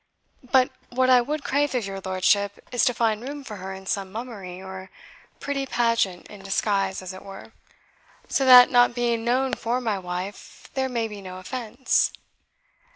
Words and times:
But 0.51 0.71
what 0.89 1.11
I 1.11 1.21
would 1.21 1.43
crave 1.43 1.75
of 1.75 1.85
your 1.85 2.01
lordship 2.03 2.67
is 2.71 2.83
to 2.85 2.93
find 2.95 3.21
room 3.21 3.43
for 3.43 3.57
her 3.57 3.71
in 3.71 3.85
some 3.85 4.11
mummery, 4.11 4.59
or 4.59 4.89
pretty 5.39 5.67
pageant, 5.67 6.25
in 6.27 6.41
disguise, 6.41 7.03
as 7.03 7.13
it 7.13 7.21
were; 7.23 7.53
so 8.27 8.43
that, 8.43 8.71
not 8.71 8.95
being 8.95 9.23
known 9.23 9.53
for 9.53 9.79
my 9.79 9.99
wife, 9.99 10.67
there 10.73 10.89
may 10.89 11.07
be 11.07 11.21
no 11.21 11.37
offence." 11.37 12.11